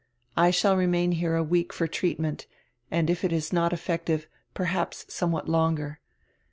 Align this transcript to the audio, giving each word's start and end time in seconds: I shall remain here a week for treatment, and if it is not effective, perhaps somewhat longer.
I 0.35 0.49
shall 0.49 0.75
remain 0.75 1.11
here 1.11 1.35
a 1.35 1.43
week 1.43 1.71
for 1.71 1.85
treatment, 1.87 2.47
and 2.89 3.07
if 3.07 3.23
it 3.23 3.31
is 3.31 3.53
not 3.53 3.71
effective, 3.71 4.27
perhaps 4.55 5.05
somewhat 5.13 5.47
longer. 5.47 5.99